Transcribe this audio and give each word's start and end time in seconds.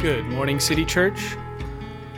Good 0.00 0.26
morning, 0.26 0.60
City 0.60 0.84
Church. 0.84 1.36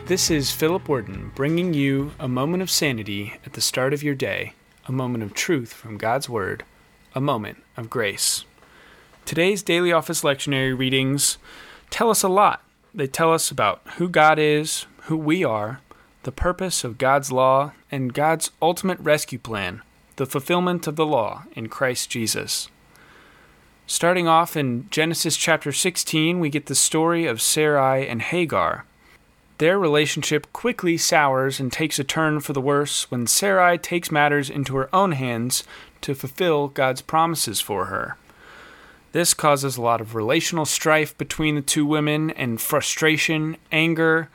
This 0.05 0.31
is 0.31 0.53
Philip 0.53 0.87
Worden 0.87 1.33
bringing 1.35 1.73
you 1.73 2.13
a 2.21 2.29
moment 2.29 2.63
of 2.63 2.71
sanity 2.71 3.39
at 3.47 3.55
the 3.55 3.63
start 3.63 3.95
of 3.95 4.03
your 4.03 4.15
day, 4.15 4.53
a 4.85 4.93
moment 4.93 5.25
of 5.25 5.33
truth 5.33 5.73
from 5.73 5.97
God's 5.97 6.29
Word, 6.29 6.63
a 7.15 7.23
moment 7.23 7.63
of 7.79 7.89
grace. 7.89 8.45
Today's 9.25 9.63
daily 9.63 9.93
office 9.93 10.21
lectionary 10.21 10.79
readings 10.79 11.39
tell 11.89 12.11
us 12.11 12.23
a 12.23 12.29
lot. 12.29 12.63
They 12.93 13.07
tell 13.07 13.33
us 13.33 13.51
about 13.51 13.81
who 13.97 14.11
God 14.11 14.39
is, 14.39 14.85
who 15.05 15.17
we 15.17 15.43
are, 15.43 15.81
the 16.25 16.33
purpose 16.33 16.85
of 16.85 16.99
God's 16.99 17.33
law, 17.33 17.73
and 17.91 18.13
God's 18.13 18.51
ultimate 18.61 19.01
rescue 19.01 19.39
plan, 19.39 19.81
the 20.17 20.27
fulfillment 20.27 20.87
of 20.87 20.97
the 20.97 21.07
law 21.07 21.45
in 21.55 21.71
Christ 21.71 22.11
Jesus. 22.11 22.69
Starting 23.91 24.29
off 24.29 24.57
in 24.57 24.87
Genesis 24.91 25.37
chapter 25.37 25.73
16, 25.73 26.39
we 26.39 26.49
get 26.49 26.67
the 26.67 26.77
story 26.77 27.27
of 27.27 27.43
Sarai 27.43 28.07
and 28.07 28.23
Hagar. 28.23 28.85
Their 29.59 29.81
relationship 29.81 30.53
quickly 30.53 30.97
sours 30.97 31.59
and 31.59 31.73
takes 31.73 31.99
a 31.99 32.05
turn 32.05 32.39
for 32.39 32.53
the 32.53 32.61
worse 32.61 33.11
when 33.11 33.27
Sarai 33.27 33.79
takes 33.79 34.13
matters 34.13 34.49
into 34.49 34.77
her 34.77 34.89
own 34.95 35.11
hands 35.11 35.65
to 36.03 36.15
fulfill 36.15 36.69
God's 36.69 37.03
promises 37.03 37.61
for 37.61 37.87
her. 37.87 38.17
This 39.11 39.35
causes 39.35 39.77
a 39.77 39.83
lot 39.83 40.01
of 40.01 40.15
relational 40.15 40.67
strife 40.67 41.19
between 41.19 41.57
the 41.57 41.61
two 41.61 41.85
women 41.85 42.31
and 42.31 42.61
frustration, 42.61 43.57
anger, 43.73 44.29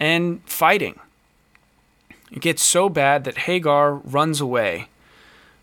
and 0.00 0.42
fighting. 0.46 0.98
It 2.32 2.40
gets 2.40 2.64
so 2.64 2.88
bad 2.88 3.22
that 3.22 3.38
Hagar 3.46 3.94
runs 3.94 4.40
away. 4.40 4.88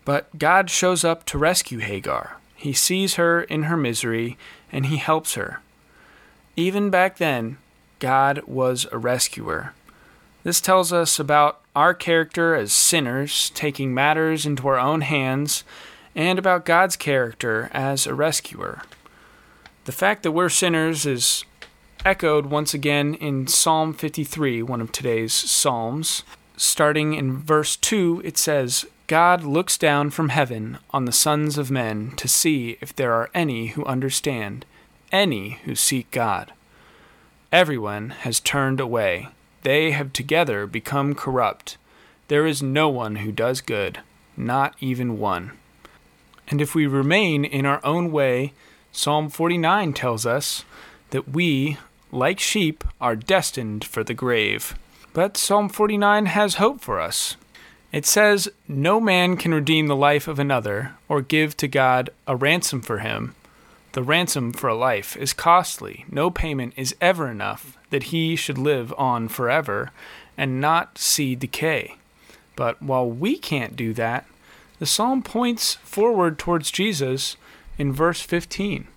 But 0.06 0.40
God 0.40 0.70
shows 0.70 1.04
up 1.04 1.26
to 1.26 1.38
rescue 1.38 1.80
Hagar. 1.80 2.38
He 2.58 2.74
sees 2.74 3.16
her 3.16 3.44
in 3.44 3.64
her 3.64 3.78
misery 3.78 4.38
and 4.72 4.88
he 4.88 4.98
helps 4.98 5.36
her. 5.36 5.62
Even 6.56 6.90
back 6.90 7.18
then, 7.18 7.58
God 8.00 8.42
was 8.48 8.88
a 8.92 8.98
rescuer. 8.98 9.74
This 10.44 10.60
tells 10.60 10.92
us 10.92 11.20
about 11.20 11.62
our 11.76 11.94
character 11.94 12.56
as 12.56 12.74
sinners, 12.74 13.52
taking 13.52 13.94
matters 13.94 14.46
into 14.46 14.68
our 14.68 14.80
own 14.80 15.02
hands, 15.02 15.64
and 16.16 16.40
about 16.40 16.66
God's 16.66 16.96
character 16.96 17.70
as 17.74 18.08
a 18.08 18.16
rescuer. 18.16 18.82
The 19.86 19.92
fact 19.92 20.24
that 20.24 20.32
we're 20.32 20.50
sinners 20.50 21.06
is 21.06 21.46
echoed 22.04 22.48
once 22.48 22.74
again 22.74 23.14
in 23.16 23.48
Psalm 23.48 23.94
53, 23.94 24.64
one 24.64 24.82
of 24.82 24.92
today's 24.92 25.34
Psalms. 25.34 26.24
Starting 26.56 27.14
in 27.14 27.38
verse 27.38 27.76
2, 27.76 28.22
it 28.26 28.38
says, 28.38 28.86
God 29.08 29.44
looks 29.44 29.78
down 29.78 30.10
from 30.10 30.30
heaven 30.30 30.80
on 30.92 31.06
the 31.06 31.14
sons 31.14 31.58
of 31.58 31.72
men 31.72 32.12
to 32.18 32.28
see 32.28 32.78
if 32.82 32.94
there 32.94 33.14
are 33.14 33.30
any 33.34 33.68
who 33.68 33.86
understand, 33.86 34.66
any 35.14 35.62
who 35.64 35.76
seek 35.76 36.12
God. 36.12 36.52
Everyone 37.50 38.10
has 38.10 38.42
turned 38.42 38.82
away. 38.82 39.30
They 39.64 39.92
have 39.92 40.12
together 40.12 40.68
become 40.68 41.16
corrupt. 41.16 41.78
There 42.28 42.46
is 42.46 42.62
no 42.62 42.90
one 42.90 43.18
who 43.18 43.32
does 43.32 43.62
good, 43.62 44.00
not 44.36 44.76
even 44.82 45.18
one. 45.18 45.54
And 46.50 46.60
if 46.60 46.76
we 46.76 46.86
remain 46.86 47.46
in 47.46 47.66
our 47.66 47.80
own 47.86 48.12
way, 48.12 48.52
Psalm 48.92 49.30
49 49.30 49.94
tells 49.94 50.26
us 50.26 50.66
that 51.12 51.30
we, 51.30 51.78
like 52.12 52.42
sheep, 52.42 52.84
are 53.00 53.16
destined 53.16 53.86
for 53.86 54.04
the 54.04 54.14
grave. 54.14 54.78
But 55.14 55.38
Psalm 55.38 55.70
49 55.70 56.26
has 56.26 56.56
hope 56.56 56.82
for 56.82 57.00
us. 57.00 57.38
It 57.92 58.06
says, 58.06 58.50
No 58.68 59.00
man 59.00 59.38
can 59.38 59.54
redeem 59.54 59.88
the 59.88 59.96
life 59.96 60.28
of 60.28 60.40
another, 60.40 60.94
or 61.08 61.22
give 61.22 61.56
to 61.58 61.68
God 61.68 62.10
a 62.28 62.36
ransom 62.36 62.82
for 62.82 63.00
him. 63.00 63.36
The 63.94 64.04
ransom 64.04 64.52
for 64.52 64.68
a 64.68 64.76
life 64.76 65.16
is 65.18 65.34
costly. 65.34 66.06
No 66.12 66.30
payment 66.30 66.74
is 66.76 66.96
ever 67.00 67.30
enough 67.30 67.78
that 67.90 68.04
he 68.04 68.36
should 68.36 68.58
live 68.58 68.94
on 68.98 69.28
forever 69.28 69.92
and 70.38 70.62
not 70.62 70.98
see 70.98 71.36
decay. 71.36 71.96
But 72.56 72.82
while 72.82 73.10
we 73.10 73.38
can't 73.38 73.76
do 73.76 73.94
that, 73.94 74.26
the 74.80 74.86
psalm 74.86 75.24
points 75.24 75.76
forward 75.76 76.38
towards 76.38 76.72
Jesus 76.72 77.38
in 77.78 77.94
verse 77.94 78.22
15. 78.22 78.88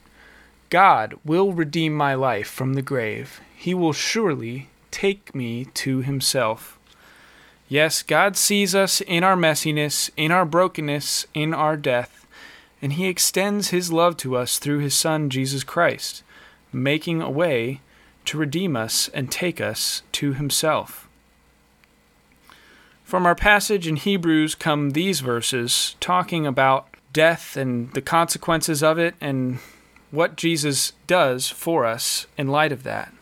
God 0.69 1.15
will 1.25 1.53
redeem 1.53 1.95
my 1.95 2.15
life 2.15 2.49
from 2.49 2.75
the 2.75 2.83
grave. 2.83 3.41
He 3.57 3.73
will 3.75 3.93
surely 3.93 4.69
take 4.91 5.35
me 5.35 5.67
to 5.75 6.01
himself. 6.01 6.79
Yes, 7.71 8.03
God 8.03 8.37
sees 8.37 8.75
us 8.75 9.01
in 9.01 9.23
our 9.23 9.37
messiness, 9.37 10.11
in 10.17 10.33
our 10.33 10.45
brokenness, 10.45 11.25
in 11.35 11.55
our 11.55 11.77
death, 11.77 12.27
and 12.83 12.95
He 12.95 13.07
extends 13.07 13.69
His 13.69 13.93
love 13.93 14.17
to 14.19 14.37
us 14.37 14.59
through 14.59 14.81
His 14.81 14.93
Son, 14.93 15.31
Jesus 15.31 15.63
Christ, 15.63 16.25
making 16.73 17.23
a 17.23 17.31
way 17.31 17.81
to 18.25 18.37
redeem 18.37 18.75
us 18.75 19.09
and 19.15 19.31
take 19.31 19.61
us 19.61 20.03
to 20.11 20.33
Himself. 20.33 21.09
From 23.05 23.25
our 23.25 23.37
passage 23.37 23.87
in 23.87 23.95
Hebrews 23.95 24.57
come 24.57 24.91
these 24.91 25.21
verses 25.21 25.95
talking 26.01 26.49
about 26.49 26.89
death 27.13 27.57
and 27.57 27.93
the 27.93 28.03
consequences 28.03 28.83
of 28.83 28.99
it 28.99 29.15
and 29.21 29.61
what 30.11 30.35
Jesus 30.35 30.93
does 31.07 31.47
for 31.49 31.87
us 31.87 32.27
in 32.37 32.49
light 32.49 32.73
of 32.73 32.83
that. 32.83 33.13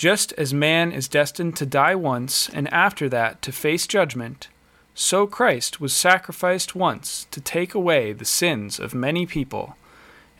Just 0.00 0.32
as 0.38 0.54
man 0.54 0.92
is 0.92 1.08
destined 1.08 1.58
to 1.58 1.66
die 1.66 1.94
once 1.94 2.48
and 2.54 2.72
after 2.72 3.06
that 3.10 3.42
to 3.42 3.52
face 3.52 3.86
judgment, 3.86 4.48
so 4.94 5.26
Christ 5.26 5.78
was 5.78 5.94
sacrificed 5.94 6.74
once 6.74 7.26
to 7.30 7.38
take 7.38 7.74
away 7.74 8.14
the 8.14 8.24
sins 8.24 8.80
of 8.80 8.94
many 8.94 9.26
people, 9.26 9.76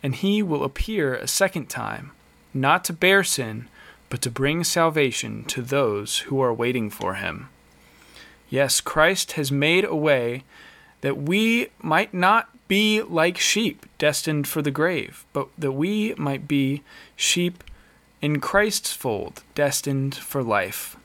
and 0.03 0.15
he 0.15 0.43
will 0.43 0.65
appear 0.65 1.15
a 1.15 1.29
second 1.29 1.69
time, 1.69 2.13
not 2.55 2.87
to 2.87 2.95
bear 2.95 3.23
sin, 3.23 3.69
but 4.09 4.23
to 4.23 4.31
bring 4.31 4.65
salvation 4.65 5.45
to 5.45 5.61
those 5.61 6.21
who 6.21 6.41
are 6.41 6.55
waiting 6.55 6.89
for 6.89 7.17
him. 7.17 7.51
Yes, 8.49 8.81
Christ 8.81 9.33
has 9.33 9.53
made 9.53 9.85
a 9.85 9.95
way 9.95 10.43
that 11.03 11.19
we 11.19 11.67
might 11.83 12.15
not 12.15 12.49
be 12.67 13.03
like 13.03 13.37
sheep 13.37 13.85
destined 13.99 14.49
for 14.49 14.63
the 14.63 14.71
grave, 14.71 15.27
but 15.35 15.49
that 15.59 15.73
we 15.73 16.15
might 16.15 16.49
be 16.49 16.83
sheep 17.15 17.63
in 18.23 18.39
Christ's 18.39 18.93
fold, 18.93 19.43
destined 19.55 20.15
for 20.15 20.43
life. 20.43 20.97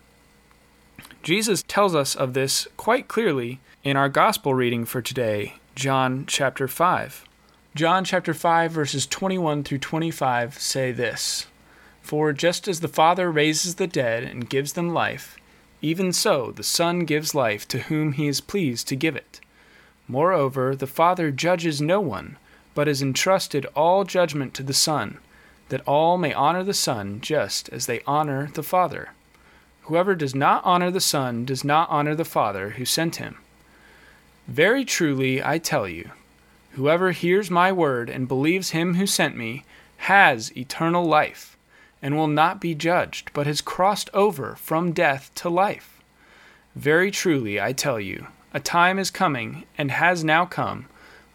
Jesus 1.24 1.64
tells 1.64 1.96
us 1.96 2.14
of 2.14 2.34
this 2.34 2.68
quite 2.76 3.08
clearly 3.08 3.60
in 3.84 3.96
our 3.96 4.10
gospel 4.10 4.54
reading 4.54 4.84
for 4.86 5.02
today, 5.02 5.56
John 5.76 6.26
chapter 6.28 6.68
5. 6.68 7.26
John 7.74 8.04
chapter 8.04 8.34
5 8.34 8.72
verses 8.72 9.08
21 9.08 9.64
through 9.64 9.78
25 9.78 10.60
say 10.60 10.92
this: 10.92 11.48
For 12.02 12.34
just 12.34 12.68
as 12.68 12.82
the 12.82 12.90
Father 12.90 13.32
raises 13.32 13.76
the 13.76 13.88
dead 13.88 14.24
and 14.24 14.50
gives 14.50 14.74
them 14.74 14.94
life, 14.94 15.38
even 15.82 16.12
so 16.12 16.52
the 16.52 16.64
Son 16.64 17.06
gives 17.06 17.34
life 17.34 17.66
to 17.70 17.80
whom 17.80 18.12
he 18.14 18.28
is 18.28 18.42
pleased 18.42 18.90
to 18.90 18.96
give 18.96 19.16
it. 19.16 19.40
Moreover, 20.08 20.76
the 20.76 20.88
Father 20.88 21.32
judges 21.32 21.82
no 21.82 22.02
one, 22.02 22.38
but 22.74 22.88
has 22.88 23.02
entrusted 23.02 23.66
all 23.74 24.04
judgment 24.04 24.54
to 24.56 24.64
the 24.64 24.74
Son 24.74 25.20
that 25.70 25.88
all 25.88 26.18
may 26.18 26.34
honor 26.34 26.64
the 26.64 26.74
Son 26.74 27.20
just 27.22 27.70
as 27.70 27.86
they 27.86 28.02
honor 28.06 28.50
the 28.54 28.64
Father. 28.64 29.10
Whoever 29.84 30.16
does 30.16 30.34
not 30.36 30.64
honor 30.66 30.92
the 30.92 31.02
Son 31.02 31.46
does 31.46 31.64
not 31.64 31.90
honor 31.90 32.16
the 32.16 32.26
Father 32.26 32.72
who 32.72 32.86
sent 32.86 33.18
him. 33.18 33.38
Very 34.48 34.86
truly, 34.86 35.44
I 35.44 35.58
tell 35.58 35.88
you, 35.88 36.12
whoever 36.72 37.12
hears 37.12 37.50
my 37.50 37.72
word 37.72 38.10
and 38.10 38.28
believes 38.28 38.72
him 38.72 38.96
who 38.96 39.08
sent 39.08 39.36
me 39.36 39.64
has 39.98 40.56
eternal 40.56 41.06
life, 41.06 41.58
and 42.02 42.16
will 42.16 42.28
not 42.28 42.62
be 42.62 42.76
judged, 42.76 43.32
but 43.34 43.48
has 43.48 43.62
crossed 43.62 44.10
over 44.14 44.56
from 44.56 44.92
death 44.92 45.32
to 45.36 45.50
life. 45.50 46.02
Very 46.76 47.10
truly, 47.10 47.60
I 47.60 47.72
tell 47.74 48.00
you, 48.00 48.28
a 48.54 48.60
time 48.60 49.00
is 49.00 49.10
coming, 49.10 49.64
and 49.78 49.90
has 49.92 50.24
now 50.24 50.46
come, 50.46 50.86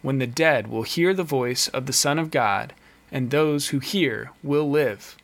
when 0.03 0.19
the 0.19 0.27
dead 0.27 0.69
will 0.69 0.83
hear 0.83 1.13
the 1.13 1.25
voice 1.25 1.69
of 1.69 1.87
the 1.87 1.93
Son 1.93 2.19
of 2.19 2.31
God 2.31 2.75
and 3.13 3.31
those 3.31 3.69
who 3.69 3.79
hear 3.79 4.31
will 4.43 4.71
live. 4.71 5.17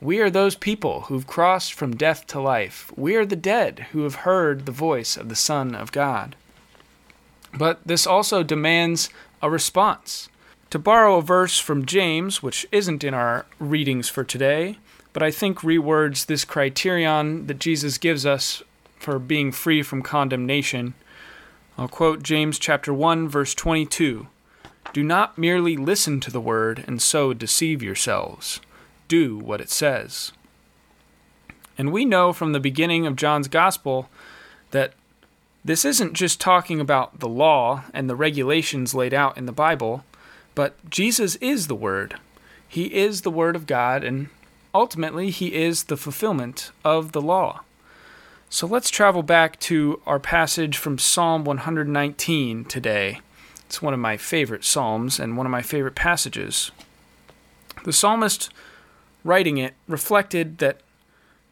We 0.00 0.20
are 0.20 0.30
those 0.30 0.54
people 0.54 1.02
who've 1.02 1.26
crossed 1.26 1.72
from 1.72 1.96
death 1.96 2.26
to 2.28 2.40
life. 2.40 2.92
We 2.96 3.16
are 3.16 3.24
the 3.24 3.36
dead 3.36 3.86
who 3.92 4.02
have 4.02 4.26
heard 4.26 4.66
the 4.66 4.72
voice 4.72 5.16
of 5.16 5.28
the 5.28 5.36
Son 5.36 5.74
of 5.74 5.92
God. 5.92 6.36
But 7.56 7.80
this 7.86 8.06
also 8.06 8.42
demands 8.42 9.08
a 9.40 9.48
response. 9.48 10.28
To 10.70 10.78
borrow 10.78 11.16
a 11.16 11.22
verse 11.22 11.58
from 11.58 11.86
James, 11.86 12.42
which 12.42 12.66
isn't 12.72 13.04
in 13.04 13.14
our 13.14 13.46
readings 13.58 14.08
for 14.08 14.24
today, 14.24 14.78
but 15.12 15.22
I 15.22 15.30
think 15.30 15.60
rewords 15.60 16.26
this 16.26 16.44
criterion 16.44 17.46
that 17.46 17.58
Jesus 17.58 17.96
gives 17.96 18.26
us 18.26 18.62
for 18.98 19.18
being 19.18 19.52
free 19.52 19.82
from 19.82 20.02
condemnation. 20.02 20.92
I'll 21.78 21.88
quote 21.88 22.22
James 22.22 22.58
chapter 22.58 22.92
1 22.92 23.28
verse 23.28 23.54
22. 23.54 24.26
Do 24.96 25.02
not 25.02 25.36
merely 25.36 25.76
listen 25.76 26.20
to 26.20 26.30
the 26.30 26.40
word 26.40 26.82
and 26.86 27.02
so 27.02 27.34
deceive 27.34 27.82
yourselves. 27.82 28.62
Do 29.08 29.36
what 29.36 29.60
it 29.60 29.68
says. 29.68 30.32
And 31.76 31.92
we 31.92 32.06
know 32.06 32.32
from 32.32 32.52
the 32.54 32.60
beginning 32.60 33.06
of 33.06 33.14
John's 33.14 33.46
Gospel 33.46 34.08
that 34.70 34.94
this 35.62 35.84
isn't 35.84 36.14
just 36.14 36.40
talking 36.40 36.80
about 36.80 37.20
the 37.20 37.28
law 37.28 37.84
and 37.92 38.08
the 38.08 38.16
regulations 38.16 38.94
laid 38.94 39.12
out 39.12 39.36
in 39.36 39.44
the 39.44 39.52
Bible, 39.52 40.02
but 40.54 40.88
Jesus 40.88 41.36
is 41.42 41.66
the 41.66 41.74
Word. 41.74 42.14
He 42.66 42.84
is 42.94 43.20
the 43.20 43.30
Word 43.30 43.54
of 43.54 43.66
God, 43.66 44.02
and 44.02 44.30
ultimately, 44.74 45.28
he 45.28 45.52
is 45.52 45.84
the 45.84 45.98
fulfillment 45.98 46.70
of 46.86 47.12
the 47.12 47.20
law. 47.20 47.60
So 48.48 48.66
let's 48.66 48.88
travel 48.88 49.22
back 49.22 49.60
to 49.60 50.00
our 50.06 50.18
passage 50.18 50.78
from 50.78 50.96
Psalm 50.96 51.44
119 51.44 52.64
today. 52.64 53.20
It's 53.66 53.82
one 53.82 53.92
of 53.92 54.00
my 54.00 54.16
favorite 54.16 54.64
Psalms 54.64 55.18
and 55.18 55.36
one 55.36 55.44
of 55.44 55.52
my 55.52 55.62
favorite 55.62 55.96
passages. 55.96 56.70
The 57.84 57.92
psalmist, 57.92 58.52
writing 59.24 59.58
it, 59.58 59.74
reflected 59.86 60.58
that 60.58 60.80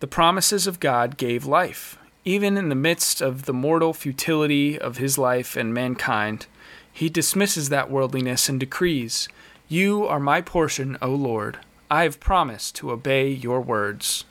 the 0.01 0.07
promises 0.07 0.67
of 0.67 0.81
God 0.81 1.17
gave 1.17 1.45
life. 1.45 1.99
Even 2.25 2.57
in 2.57 2.69
the 2.69 2.75
midst 2.75 3.21
of 3.21 3.45
the 3.45 3.53
mortal 3.53 3.93
futility 3.93 4.79
of 4.79 4.97
his 4.97 5.19
life 5.19 5.57
and 5.57 5.75
mankind, 5.75 6.47
he 6.93 7.09
dismisses 7.09 7.69
that 7.69 7.91
worldliness 7.91 8.49
and 8.49 8.61
decrees, 8.61 9.29
You 9.69 10.07
are 10.07 10.21
my 10.21 10.41
portion, 10.41 10.97
O 11.03 11.11
Lord. 11.11 11.59
I 11.91 12.05
have 12.05 12.21
promised 12.21 12.77
to 12.77 12.93
obey 12.93 13.29
your 13.29 13.61
words. 13.61 14.25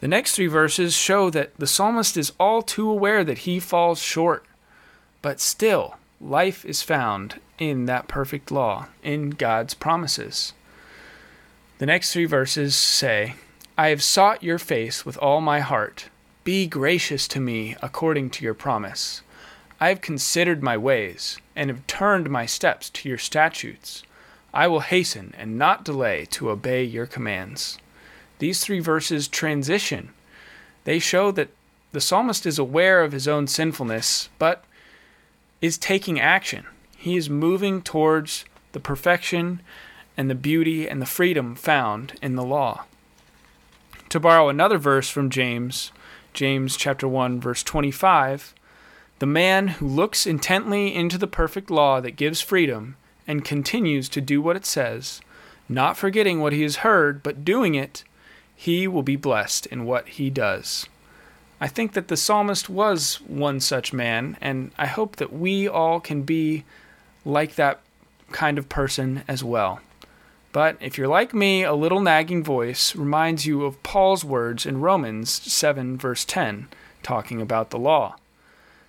The 0.00 0.08
next 0.08 0.36
three 0.36 0.46
verses 0.46 0.96
show 0.96 1.28
that 1.30 1.56
the 1.58 1.66
psalmist 1.66 2.16
is 2.16 2.32
all 2.38 2.62
too 2.62 2.88
aware 2.88 3.24
that 3.24 3.38
he 3.38 3.58
falls 3.58 4.00
short, 4.00 4.46
but 5.20 5.40
still, 5.40 5.96
life 6.20 6.64
is 6.64 6.82
found 6.82 7.40
in 7.58 7.86
that 7.86 8.08
perfect 8.08 8.50
law, 8.50 8.88
in 9.02 9.30
God's 9.30 9.74
promises. 9.74 10.52
The 11.78 11.86
next 11.86 12.12
three 12.12 12.24
verses 12.24 12.74
say, 12.74 13.34
I 13.76 13.88
have 13.88 14.02
sought 14.02 14.42
your 14.42 14.58
face 14.58 15.06
with 15.06 15.16
all 15.18 15.40
my 15.40 15.60
heart. 15.60 16.08
Be 16.44 16.66
gracious 16.66 17.28
to 17.28 17.40
me 17.40 17.76
according 17.80 18.30
to 18.30 18.44
your 18.44 18.54
promise. 18.54 19.22
I 19.80 19.90
have 19.90 20.00
considered 20.00 20.62
my 20.62 20.76
ways, 20.76 21.38
and 21.54 21.70
have 21.70 21.86
turned 21.86 22.30
my 22.30 22.46
steps 22.46 22.90
to 22.90 23.08
your 23.08 23.18
statutes. 23.18 24.02
I 24.52 24.66
will 24.66 24.80
hasten 24.80 25.34
and 25.38 25.56
not 25.56 25.84
delay 25.84 26.24
to 26.30 26.50
obey 26.50 26.82
your 26.82 27.06
commands. 27.06 27.78
These 28.40 28.64
three 28.64 28.80
verses 28.80 29.28
transition. 29.28 30.10
They 30.84 30.98
show 30.98 31.30
that 31.32 31.50
the 31.92 32.00
psalmist 32.00 32.44
is 32.46 32.58
aware 32.58 33.02
of 33.02 33.12
his 33.12 33.28
own 33.28 33.46
sinfulness, 33.46 34.28
but 34.38 34.64
is 35.60 35.78
taking 35.78 36.20
action. 36.20 36.66
He 36.96 37.16
is 37.16 37.30
moving 37.30 37.82
towards 37.82 38.44
the 38.72 38.80
perfection 38.80 39.60
and 40.16 40.28
the 40.28 40.34
beauty 40.34 40.88
and 40.88 41.00
the 41.00 41.06
freedom 41.06 41.54
found 41.54 42.14
in 42.20 42.36
the 42.36 42.44
law. 42.44 42.84
To 44.10 44.20
borrow 44.20 44.48
another 44.48 44.78
verse 44.78 45.08
from 45.08 45.30
James, 45.30 45.92
James 46.32 46.76
chapter 46.76 47.06
1 47.06 47.40
verse 47.40 47.62
25, 47.62 48.54
the 49.18 49.26
man 49.26 49.68
who 49.68 49.86
looks 49.86 50.26
intently 50.26 50.94
into 50.94 51.18
the 51.18 51.26
perfect 51.26 51.70
law 51.70 52.00
that 52.00 52.12
gives 52.12 52.40
freedom 52.40 52.96
and 53.26 53.44
continues 53.44 54.08
to 54.08 54.20
do 54.20 54.40
what 54.40 54.56
it 54.56 54.64
says, 54.64 55.20
not 55.68 55.96
forgetting 55.96 56.40
what 56.40 56.52
he 56.52 56.62
has 56.62 56.76
heard, 56.76 57.22
but 57.22 57.44
doing 57.44 57.74
it, 57.74 58.04
he 58.54 58.88
will 58.88 59.02
be 59.02 59.16
blessed 59.16 59.66
in 59.66 59.84
what 59.84 60.08
he 60.08 60.30
does. 60.30 60.86
I 61.60 61.66
think 61.68 61.92
that 61.92 62.08
the 62.08 62.16
psalmist 62.16 62.68
was 62.70 63.16
one 63.26 63.60
such 63.60 63.92
man, 63.92 64.36
and 64.40 64.70
I 64.78 64.86
hope 64.86 65.16
that 65.16 65.32
we 65.32 65.66
all 65.66 65.98
can 65.98 66.22
be 66.22 66.64
like 67.24 67.56
that 67.56 67.80
kind 68.30 68.58
of 68.58 68.68
person 68.68 69.24
as 69.26 69.42
well. 69.42 69.80
But 70.52 70.76
if 70.80 70.96
you're 70.96 71.08
like 71.08 71.34
me, 71.34 71.62
a 71.62 71.74
little 71.74 72.00
nagging 72.00 72.42
voice 72.42 72.94
reminds 72.94 73.44
you 73.44 73.64
of 73.64 73.82
Paul's 73.82 74.24
words 74.24 74.64
in 74.64 74.80
Romans 74.80 75.30
7, 75.30 75.98
verse 75.98 76.24
10, 76.24 76.68
talking 77.02 77.42
about 77.42 77.70
the 77.70 77.78
law. 77.78 78.16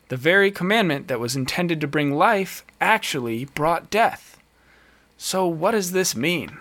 The 0.08 0.18
very 0.18 0.52
commandment 0.52 1.08
that 1.08 1.20
was 1.20 1.36
intended 1.36 1.82
to 1.82 1.88
bring 1.88 2.14
life 2.14 2.64
actually 2.80 3.46
brought 3.46 3.90
death. 3.90 4.40
So, 5.18 5.48
what 5.48 5.72
does 5.72 5.92
this 5.92 6.16
mean? 6.16 6.58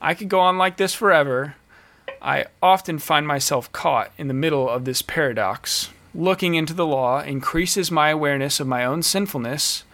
I 0.00 0.14
could 0.14 0.28
go 0.28 0.40
on 0.40 0.58
like 0.58 0.76
this 0.76 0.94
forever, 0.94 1.56
I 2.20 2.46
often 2.62 2.98
find 2.98 3.26
myself 3.26 3.70
caught 3.72 4.10
in 4.18 4.28
the 4.28 4.34
middle 4.34 4.68
of 4.68 4.84
this 4.84 5.02
paradox. 5.02 5.90
Looking 6.14 6.54
into 6.54 6.74
the 6.74 6.86
law 6.86 7.20
increases 7.20 7.90
my 7.90 8.10
awareness 8.10 8.60
of 8.60 8.66
my 8.66 8.84
own 8.84 9.02
sinfulness, 9.02 9.84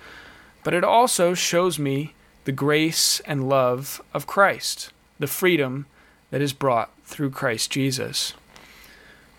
but 0.63 0.75
it 0.75 0.85
also 0.85 1.35
shows 1.35 1.79
me 1.79 2.15
the 2.45 2.53
grace 2.53 3.21
and 3.21 3.49
love 3.49 4.03
of 4.13 4.27
Christ, 4.27 4.93
the 5.19 5.27
freedom 5.27 5.87
that 6.31 6.41
is 6.41 6.53
brought 6.53 6.91
through 7.05 7.31
Christ 7.31 7.71
Jesus. 7.71 8.35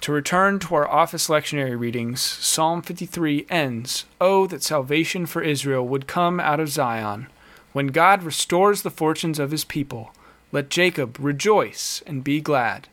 To 0.02 0.12
return 0.12 0.60
to 0.60 0.76
our 0.76 0.88
office 0.88 1.28
lectionary 1.28 1.80
readings, 1.80 2.22
Psalm 2.22 2.82
53 2.82 3.48
ends 3.50 4.06
Oh, 4.22 4.46
that 4.48 4.62
salvation 4.62 5.26
for 5.26 5.42
Israel 5.42 5.88
would 5.88 6.08
come 6.08 6.40
out 6.40 6.60
of 6.60 6.70
Zion, 6.70 7.28
when 7.74 7.88
God 7.88 8.24
restores 8.24 8.82
the 8.82 8.92
fortunes 8.92 9.40
of 9.40 9.52
his 9.52 9.66
people 9.66 10.14
let 10.52 10.70
Jacob 10.70 11.18
rejoice 11.20 12.02
and 12.06 12.24
be 12.24 12.42
glad. 12.42 12.88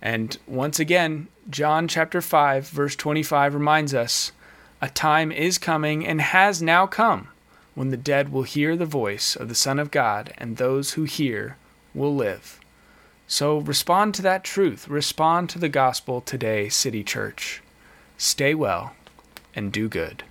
And 0.00 0.36
once 0.46 0.78
again, 0.78 1.28
John 1.48 1.88
chapter 1.88 2.20
5, 2.20 2.68
verse 2.68 2.96
25 2.96 3.54
reminds 3.54 3.94
us 3.94 4.32
a 4.80 4.88
time 4.88 5.32
is 5.32 5.56
coming 5.58 6.06
and 6.06 6.20
has 6.20 6.60
now 6.60 6.86
come 6.86 7.28
when 7.74 7.90
the 7.90 7.96
dead 7.96 8.30
will 8.30 8.42
hear 8.42 8.76
the 8.76 8.86
voice 8.86 9.34
of 9.34 9.48
the 9.48 9.54
Son 9.54 9.78
of 9.78 9.90
God, 9.90 10.32
and 10.38 10.56
those 10.56 10.92
who 10.92 11.04
hear 11.04 11.56
will 11.94 12.14
live. 12.14 12.60
So 13.26 13.58
respond 13.58 14.14
to 14.14 14.22
that 14.22 14.44
truth. 14.44 14.88
Respond 14.88 15.50
to 15.50 15.58
the 15.58 15.68
gospel 15.68 16.20
today, 16.20 16.68
City 16.68 17.02
Church. 17.02 17.62
Stay 18.16 18.54
well 18.54 18.94
and 19.56 19.72
do 19.72 19.88
good. 19.88 20.22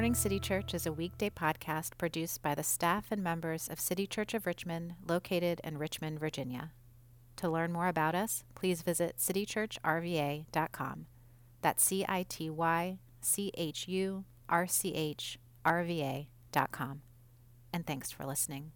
Morning 0.00 0.14
City 0.14 0.40
Church 0.40 0.72
is 0.72 0.86
a 0.86 0.92
weekday 0.94 1.28
podcast 1.28 1.98
produced 1.98 2.40
by 2.40 2.54
the 2.54 2.62
staff 2.62 3.08
and 3.10 3.22
members 3.22 3.68
of 3.68 3.78
City 3.78 4.06
Church 4.06 4.32
of 4.32 4.46
Richmond, 4.46 4.94
located 5.06 5.60
in 5.62 5.76
Richmond, 5.76 6.18
Virginia. 6.18 6.70
To 7.36 7.50
learn 7.50 7.70
more 7.70 7.86
about 7.86 8.14
us, 8.14 8.42
please 8.54 8.80
visit 8.80 9.18
citychurchrva.com. 9.18 11.06
That's 11.60 11.84
C 11.84 12.06
I 12.08 12.24
T 12.26 12.48
Y 12.48 12.98
C 13.20 13.52
H 13.58 13.88
U 13.88 14.24
R 14.48 14.66
C 14.66 14.94
H 14.94 15.38
R 15.66 15.84
V 15.84 16.00
A.com. 16.00 17.02
And 17.70 17.86
thanks 17.86 18.10
for 18.10 18.24
listening. 18.24 18.72